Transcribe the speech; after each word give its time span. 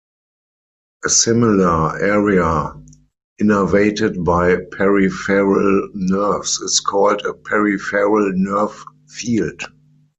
A 1.05 1.09
similar 1.09 1.95
area 1.99 2.73
innervated 3.39 4.23
by 4.23 4.55
peripheral 4.71 5.89
nerves 5.93 6.59
is 6.59 6.79
called 6.79 7.21
a 7.23 7.35
peripheral 7.35 8.31
nerve 8.33 8.83
field. 9.07 9.61